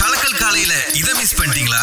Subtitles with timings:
[0.00, 1.80] கலக்கல் காலையில இத மிஸ் பண்ணிட்டீங்களா?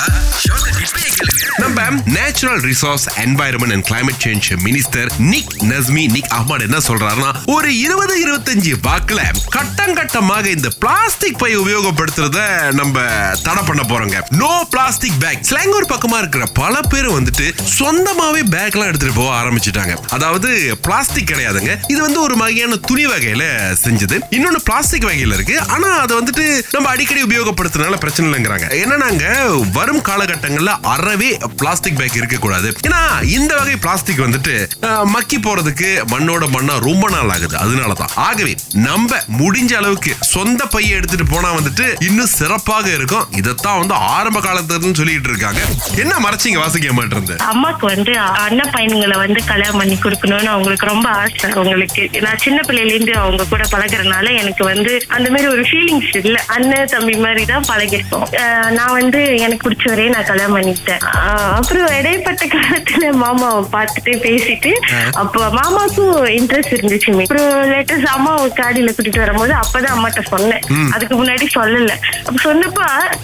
[1.63, 7.69] நம்ம natural resource environment and climate change minister Nik Nazmi Nik Ahmad என்ன சொல்றாருன்னா ஒரு
[7.79, 9.21] இருபது இருபத்தஞ்சு வாக்குல
[9.55, 12.39] கட்டம் கட்டமாக இந்த பிளாஸ்டிக் பை உபயோகப்படுத்துறத
[12.71, 13.03] நம்ம
[13.43, 14.19] தடை பண்ண போறோங்க.
[14.41, 17.47] நோ பிளாஸ்டிக் பேக் ஸ்லாங்கூர் பக்கமா இருக்கிற பல பேர் வந்துட்டு
[17.79, 19.95] சொந்தமாவே பேக்லாம் எல்லாம் எடுத்துட்டு போக ஆரம்பிச்சிட்டாங்க.
[20.09, 21.75] அதாவது பிளாஸ்டிக் கிடையாதுங்க.
[21.87, 23.43] இது வந்து ஒரு வகையான துணி வகையில
[23.85, 24.19] செஞ்சது.
[24.31, 25.59] இன்னொன்னு பிளாஸ்டிக் வகையில இருக்கு.
[25.67, 28.65] ஆனா அதை வந்து வந்துட்டு நம்ம அடிக்கடி உபயோகப்படுத்துறதுனால பிரச்சனை இல்லைங்கிறாங்க.
[28.81, 29.25] என்னன்னாங்க
[29.77, 31.29] வரும் காலகட்டங்கள்ல அறவே
[31.61, 33.01] பிளாஸ்டிக் பேக் இருக்க கூடாது ஏன்னா
[33.37, 34.55] இந்த வகை பிளாஸ்டிக் வந்துட்டு
[35.15, 37.55] மக்கி போறதுக்கு மண்ணோட மண்ணா ரொம்ப நாள் ஆகுது.
[37.63, 38.13] அதனாலதான்.
[38.27, 38.53] ஆகவே
[38.87, 43.25] நம்ம முடிஞ்ச அளவுக்கு சொந்த பையை எடுத்துட்டு போனா வந்துட்டு இன்னும் சிறப்பாக இருக்கும்.
[43.39, 45.61] இதைத்தான் வந்து ஆரம்ப காலத்துல சொல்லிட்டு இருக்காங்க.
[46.03, 48.13] என்ன மறைச்சிங்க வாசிக்க மாட்டேருந்து அம்மாக்கு வந்து
[48.45, 52.03] அண்ணன் பையன்களை வந்து கல்யாணம் பண்ணி கொடுக்கணும்னு அவங்களுக்கு ரொம்ப ஆசை அவங்களுக்கு.
[52.25, 56.85] நான் சின்ன பிள்ளையில இருந்து அவங்க கூட பழகுறதுனால எனக்கு வந்து அந்த மாதிரி ஒரு ஃபீலிங்ஸ் இல்ல அண்ணன்
[56.85, 58.25] தம்பி மாதிரி தான் பழகிருக்கோம்
[58.69, 61.03] நான் வந்து எனக்கு பிடிச்சவரே நான் கல்யாணம் பண்ணிட்டேன்
[61.53, 64.71] அப்புறம் இடைப்பட்ட காலத்துல மாமாவை பார்த்துட்டு பேசிட்டு
[65.13, 70.63] அப்போ மாமாவுக்கும் இன்ட்ரெஸ்ட் இருந்துச்சு அப்புறம் லேட்டஸ்ட் அம்மாவை காடியில கூட்டிட்டு வரும்போது அப்பதான் அம்மாட்ட சொன்னேன்.
[70.91, 71.93] அதுக்கு முன்னாடி சொல்லல.
[72.25, 72.81] அப்ப சொன்னப்ப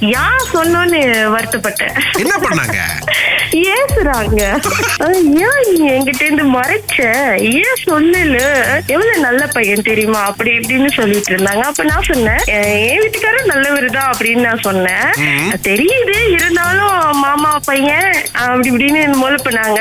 [0.09, 0.99] யார் சொன்னோன்னு
[1.35, 1.93] வருத்தப்பட்டேன்.
[2.19, 2.79] என்ன பண்ணாங்க?
[3.71, 4.41] ஏசுறாங்க.
[5.41, 6.97] ஏன் நீ என்கிட்ட இருந்து மறைச்ச?
[7.57, 8.38] ஏன் சொல்லல?
[8.88, 10.21] எவ்வளவு நல்ல பையன் தெரியுமா?
[10.23, 11.63] அப்படி இப்படின்னு சொல்லிட்டு இருந்தாங்க.
[11.63, 15.08] அப்ப நான் சொன்னேன் "எ- என் வீட்டுக்காரர் நல்லவர் தான் அப்படின்னு நான் சொன்னேன்.
[15.67, 18.09] தெரியுது இருந்தாலும் மாமா பையன்
[18.44, 19.80] அப்படி இப்படின்னு முழுப்பினாங்க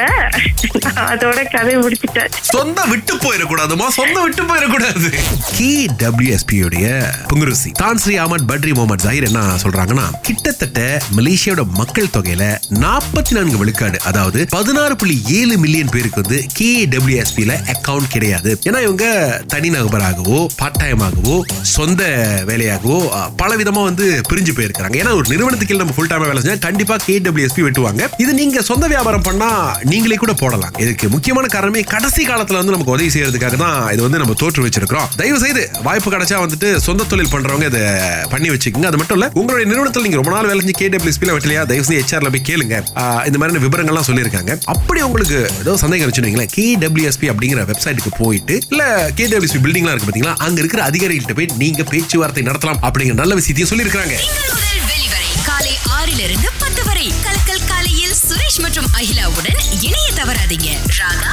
[1.13, 2.31] அதோட கதை முடிச்சுட்டேன்.
[2.53, 3.87] சொந்த விட்டு போயிடக்கூடாதுமா?
[3.99, 5.09] சொந்த விட்டு போயிடக்கூடாது.
[5.57, 5.71] கே
[6.03, 6.87] டபிள்யூஎஸ்பி உடைய
[7.31, 10.81] புங்குருசி Tan Sri Ahmad Badri Mohamed Zahir என்ன சொல்றாங்கன்னா கிட்டத்தட்ட
[11.19, 12.45] மலேசியாவோட மக்கள் தொகையில
[12.85, 18.51] நாற்பத்தி நான்கு விழுக்காடு அதாவது பதினாறு புள்ளி ஏழு மில்லியன் பேருக்கு வந்து கே டபிள்யூஎஸ்பில அக்கவுண்ட் கிடையாது.
[18.69, 19.07] ஏன்னா இவங்க
[19.55, 21.37] தனிநபராகவோ பார்ட் டைமாகவோ
[21.77, 22.03] சொந்த
[22.51, 23.02] வேலையாகவோ
[23.43, 27.63] பல விதமா வந்து பிரிஞ்சு போயிருக்காங்க ஏன்னா ஒரு நிறுவனத்துக்கு நம்ம ஃபுல் டைம் வேலை செஞ்சா கண்டிப்பா கேடபிள்யூஎஸ்பி
[27.67, 28.03] வெட்டுவாங்க.
[28.25, 29.49] இது நீங்க சொந்த வியாபாரம் பண்ணா
[29.93, 30.75] நீங்களே கூட போடலாம்.
[30.85, 35.09] இதுக்கு முக்கியமான காரணமே கடைசி காலத்துல வந்து நமக்கு உதவி செய்யறதுக்காக தான் இது வந்து நம்ம தோற்று வச்சிருக்கிறோம்.
[35.21, 37.83] தயவு செய்து வாய்ப்பு கிடைச்சா வந்துட்டு சொந்த தொழில் பண்றவங்க இதை
[38.35, 38.89] பண்ணி வச்சுக்கோங்க.
[38.93, 41.65] அது மட்டும் இல்ல உங்களுடைய நிறுவனத்தில் நீங்க ரொம்ப நாள் வேலை செஞ்சு கேடபிள்யூஎஸ்பில வெட்டலையா?
[41.73, 42.77] தயவு செய்து ஹெச்ஆர்ல போய் கேளுங்க.
[43.29, 44.53] இந்த மாதிரி விவரங்கள்லாம் சொல்லியிருக்காங்க.
[44.75, 48.85] அப்படி உங்களுக்கு ஏதோ சந்தேகம் வச்சுருவீங்களா கேடபிள்யூஎஸ்பி அப்படிங்கிற வெப்சைட்டுக்கு போயிட்டு இல்ல
[49.19, 50.35] கேடபிள்யூஎஸ்பி பில்டிங்லாம் இருக்கு பாத்தீங்களா?
[50.47, 52.81] அங்க இருக்கிற அதிகாரிகிட்ட போய் நீங்க பேச்சுவார்த்தை நடத்தலாம்.
[52.93, 60.09] அப்படிங்கிற நல்ல விஷயத்தையும் சொல்லியிருக்காங்க திங்கள் காலை ஆறிலிருந்து பத்து வரை கலக்கல் காலையில் சுரேஷ் மற்றும் அகிலாவுடன் இணைய
[60.15, 60.69] தவறாதீங்க.
[60.99, 61.33] ராகா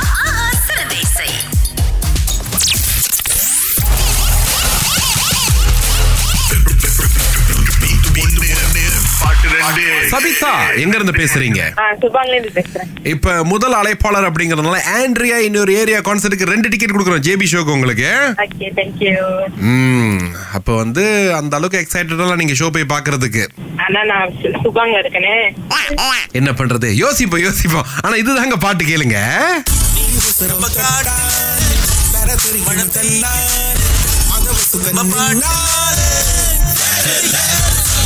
[10.12, 10.52] சபிதா
[10.84, 11.62] எங்க இருந்து பேசுறீங்க?
[12.04, 12.90] சுபாங்ல இருந்து பேசுறேன்.
[13.14, 18.10] இப்ப முதல் அழைப்பாளர் அப்படிங்கறதுனால ஆண்ட்ரியா இன்னொரு ஏரியா கான்சர்ட்டுக்கு ரெண்டு டிக்கெட் கொடுக்குறோம் ஜேபி ஷோக்கு உங்களுக்கு.
[18.46, 19.16] ஓகே தேங்க்யூ
[19.74, 20.24] ம்
[20.60, 21.06] அப்ப வந்து
[21.40, 23.46] அந்த அளவுக்கு எக்ஸைட்டடா நீங்க ஷோ போய் பாக்குறதுக்கு.
[23.86, 24.34] ஆனா நான்
[24.64, 25.36] சுபாங்க இருக்கனே.
[26.40, 26.90] என்ன பண்றது?
[27.04, 29.20] யோசிப்போம் யோசிப்போம் ஆனா இதுதாங்க பாட்டு கேளுங்க.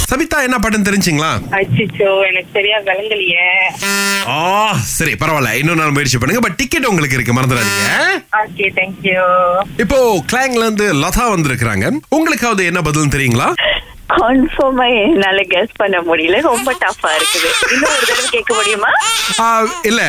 [0.10, 1.30] சபிதா என்ன பாட்டுன்னு தெரிஞ்சுங்களா?
[1.60, 3.48] அச்சிச்சோ எனக்கு சரியா விளங்கலையே.
[4.34, 4.38] ஆ
[4.96, 5.52] சரி பரவாயில்ல.
[5.62, 6.42] இன்னொரு நாள் முயற்சி பண்ணுங்க.
[6.46, 7.88] பட் டிக்கெட் உங்களுக்கு இருக்கு மறந்துடாதீங்க.
[8.42, 9.24] ஓகே தேங்க்யூ
[9.84, 10.00] இப்போ
[10.32, 11.88] கிளாங்ல இருந்து லதா வந்திருக்கிறாங்க.
[12.18, 13.50] உங்களுக்காவது என்ன பதில் தெரியுங்களா?
[14.16, 16.42] கன்ஃபார்மா என்னால கெஸ் பண்ண முடியல.
[16.42, 17.50] ரொம்ப டஃபா இருக்குது.
[17.74, 18.92] இன்னும் ஒரு தடவை கேட்க முடியுமா?
[19.84, 20.02] இல்ல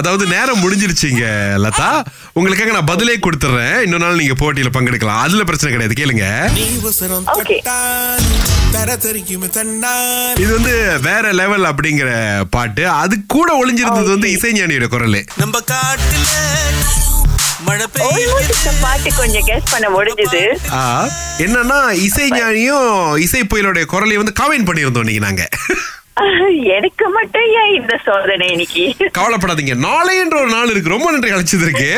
[0.00, 1.26] அதாவது நேரம் முடிஞ்சிருச்சுங்க
[1.64, 1.90] லதா.
[2.32, 3.76] உங்களுக்காக நான் பதிலே கொடுத்துறேன்.
[3.86, 5.22] இன்னொரு நாள் நீங்க போட்டியில பங்கெடுக்கலாம்.
[5.26, 5.98] அதுல பிரச்சனை கிடையாது.
[6.00, 6.26] கேளுங்க.
[10.44, 10.74] இது வந்து
[11.08, 12.10] வேற லெவல் அப்படிங்கிற
[12.50, 12.88] பாட்டு.
[13.02, 15.20] அது கூட ஒளிஞ்சிருந்தது வந்து இசைஞானியோட குரல்.
[15.36, 16.30] நம்ம காட்டுல
[18.80, 20.56] பாட்டு கொஞ்சம் கெஸ் பண்ண முடிஞ்சது.
[20.72, 21.08] ஆ,
[21.38, 25.48] என்னன்னா இசைஞானியும் இசை புயலோட குரலையும் வந்து காமெண்ட் பண்ணியிருந்தோம் இன்னைக்கு நாங்க.
[26.76, 28.84] எனக்கு மட்டும் ஏன் இந்த சோதனை இன்னைக்கு?
[29.18, 29.74] கவலைப்படாதீங்க.
[29.84, 30.88] நாளைன்ற ஒரு நாள் இருக்கு.
[30.88, 31.88] ரொம்ப நன்றி அழைச்சதற்கு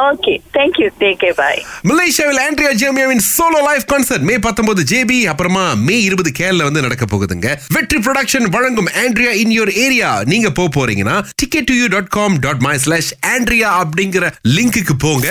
[0.00, 5.74] okay thank you take care bye மலேசியாவில் Andrea ஜேமியாவின் solo live concert May 19 JB அப்புறமா
[5.80, 7.48] மே இருபது கேரள வந்து நடக்க போகுதுங்க.
[7.72, 12.38] வெற்றி ப்ரொடக்ஷன் வழங்கும் ஆண்ட்ரியா இன் யோர் ஏரியா நீங்க போக போறீங்கன்னா ticket to you dot com
[12.38, 14.24] dot my slash Andrea அப்படிங்கிற
[14.56, 15.26] லிங்க்குக்கு போங்க.